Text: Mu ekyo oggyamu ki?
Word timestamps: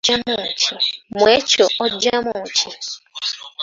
Mu 1.17 1.25
ekyo 1.37 1.65
oggyamu 1.83 2.35
ki? 2.55 2.69